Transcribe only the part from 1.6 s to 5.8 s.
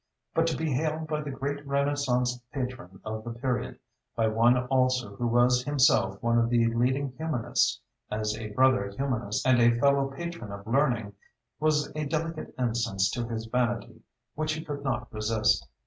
Renaissance patron of the period, by one also who was